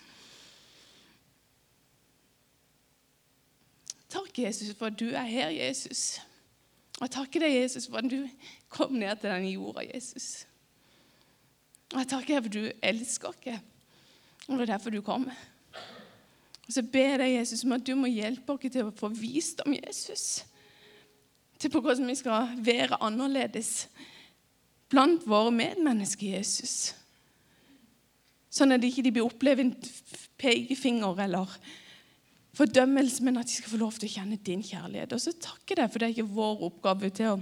Takk, 4.10 4.40
Jesus, 4.40 4.76
for 4.76 4.90
at 4.90 5.00
du 5.00 5.08
er 5.08 5.24
her, 5.30 5.50
Jesus. 5.50 6.20
Og 6.98 7.06
jeg 7.06 7.12
takker 7.12 7.44
deg, 7.44 7.56
Jesus, 7.62 7.88
for 7.88 8.02
at 8.02 8.12
du 8.12 8.28
kom 8.74 8.98
ned 8.98 9.16
til 9.22 9.30
denne 9.30 9.52
jorda, 9.52 9.86
Jesus. 9.94 10.48
Og 11.94 12.02
jeg 12.02 12.10
takker 12.10 12.34
deg 12.34 12.44
for 12.44 12.50
at 12.50 12.58
du 12.58 12.88
elsker 12.90 13.28
oss. 13.32 13.60
Og 14.48 14.58
det 14.58 14.68
er 14.68 14.74
derfor 14.76 14.94
du 14.94 15.02
kommer. 15.02 15.36
Og 16.68 16.74
Så 16.74 16.84
ber 16.84 17.24
jeg 17.24 17.40
Jesus, 17.40 17.64
om 17.64 17.72
at 17.78 17.88
du 17.88 17.96
må 17.96 18.10
hjelpe 18.12 18.54
oss 18.54 18.72
til 18.72 18.88
å 18.88 18.96
få 18.96 19.10
vist 19.16 19.62
om 19.66 19.76
Jesus. 19.76 20.44
Til 21.58 21.72
på 21.74 21.82
hvordan 21.82 22.08
vi 22.08 22.16
skal 22.20 22.54
være 22.60 23.00
annerledes 23.04 23.88
blant 24.92 25.24
våre 25.28 25.52
medmennesker, 25.52 26.38
Jesus. 26.38 26.94
Sånn 28.52 28.76
at 28.76 28.82
de 28.82 28.92
ikke 28.92 29.12
blir 29.12 29.28
opplevd 29.28 29.64
en 29.64 29.74
pekefinger 30.40 31.24
eller 31.28 31.52
fordømmelse, 32.58 33.24
men 33.24 33.40
at 33.40 33.50
de 33.50 33.58
skal 33.58 33.74
få 33.74 33.82
lov 33.82 33.98
til 33.98 34.10
å 34.10 34.16
kjenne 34.16 34.40
din 34.44 34.64
kjærlighet. 34.66 35.14
Og 35.14 35.24
så 35.24 35.36
takker 35.36 35.84
jeg 35.84 35.92
for 35.92 36.02
det 36.02 36.08
er 36.08 36.16
ikke 36.16 36.36
vår 36.38 36.64
oppgave 36.70 37.12
til 37.16 37.36
å 37.36 37.38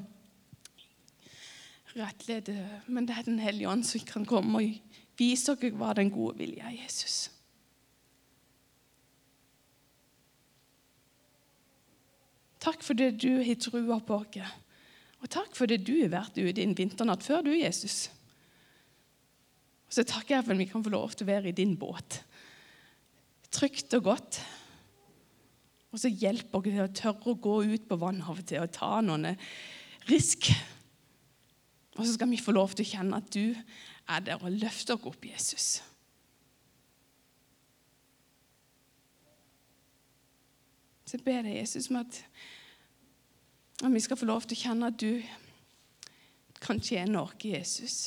rettlede, 1.96 2.56
men 2.92 3.08
det 3.08 3.16
er 3.16 3.24
Den 3.24 3.40
hellige 3.40 3.70
ånd 3.72 3.86
som 3.88 4.04
kan 4.04 4.26
komme 4.28 4.60
og 4.60 4.85
Vis 5.20 5.46
dere 5.48 5.72
hva 5.78 5.94
den 5.96 6.12
gode 6.12 6.38
vilje 6.42 6.64
er, 6.66 6.76
Jesus. 6.76 7.18
Takk 12.66 12.82
for 12.82 12.98
det 12.98 13.12
du 13.22 13.44
har 13.46 13.60
trua 13.62 14.00
på 14.02 14.20
oss. 14.24 14.54
Og 15.22 15.32
takk 15.32 15.56
for 15.58 15.70
det 15.70 15.84
du 15.86 15.96
har 16.02 16.12
vært 16.14 16.38
ute 16.38 16.62
i 16.62 16.66
en 16.66 16.76
vinternatt 16.78 17.24
før 17.26 17.46
du, 17.46 17.54
Jesus. 17.56 18.10
Og 19.86 19.96
så 19.98 20.06
takker 20.06 20.36
jeg 20.36 20.46
for 20.46 20.56
at 20.56 20.62
vi 20.62 20.68
kan 20.70 20.84
få 20.86 20.94
lov 20.94 21.14
til 21.14 21.26
å 21.26 21.32
være 21.32 21.52
i 21.52 21.56
din 21.56 21.76
båt. 21.80 22.20
Trygt 23.54 23.94
og 23.98 24.10
godt. 24.10 24.40
Og 25.94 26.02
så 26.02 26.12
hjelper 26.12 26.66
dere 26.66 26.90
til 26.90 26.90
å 26.90 26.96
tørre 27.00 27.34
å 27.34 27.42
gå 27.42 27.58
ut 27.72 27.86
på 27.88 27.98
vann 28.02 28.20
av 28.26 28.42
og 28.42 28.48
til 28.50 28.66
og 28.66 28.74
ta 28.76 28.98
noen 29.06 29.30
risk. 30.10 30.50
Og 31.96 32.06
så 32.06 32.14
skal 32.14 32.30
vi 32.30 32.42
få 32.42 32.52
lov 32.56 32.76
til 32.76 32.86
å 32.86 32.92
kjenne 32.92 33.20
at 33.20 33.28
du 33.32 33.56
er 34.12 34.24
der 34.26 34.42
og 34.42 34.52
løfter 34.52 34.98
oss 34.98 35.08
opp 35.10 35.26
Jesus. 35.26 35.68
Så 41.06 41.18
jeg 41.20 41.24
ber 41.24 41.46
deg, 41.46 41.60
Jesus, 41.62 41.88
om 41.94 42.02
at, 42.02 42.20
vi 43.86 44.02
skal 44.04 44.18
få 44.18 44.28
lov 44.28 44.44
til 44.44 44.58
å 44.58 44.64
kjenne 44.64 44.90
at 44.90 45.00
du 45.00 45.22
kan 46.64 46.82
tjene 46.82 47.22
oss, 47.22 47.38
Jesus. 47.46 47.98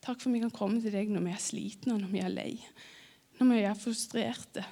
Takk 0.00 0.18
for 0.18 0.30
at 0.30 0.34
vi 0.34 0.42
kan 0.42 0.52
komme 0.52 0.80
til 0.82 0.92
deg 0.92 1.12
når 1.12 1.24
vi 1.28 1.32
er 1.36 1.42
slitne, 1.44 1.96
når 2.00 2.12
vi 2.12 2.22
er 2.24 2.32
lei, 2.34 2.52
når 3.38 3.52
vi 3.52 3.64
er 3.68 3.78
frustrerte, 3.78 4.66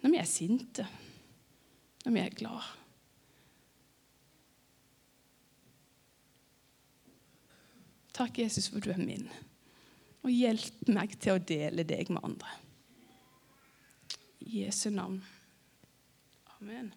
når 0.00 0.14
vi 0.14 0.20
er 0.22 0.30
sinte, 0.30 0.86
når 2.06 2.14
vi 2.14 2.22
er 2.24 2.38
glade. 2.38 2.77
Takk, 8.18 8.38
Jesus, 8.42 8.66
for 8.68 8.82
du 8.82 8.90
er 8.90 8.98
min. 8.98 9.28
Og 10.26 10.32
hjelp 10.34 10.88
meg 10.90 11.12
til 11.22 11.36
å 11.36 11.42
dele 11.42 11.84
deg 11.86 12.10
med 12.10 12.24
andre. 12.26 12.56
I 14.42 14.64
Jesu 14.64 14.88
navn. 14.90 15.20
Amen. 16.56 16.90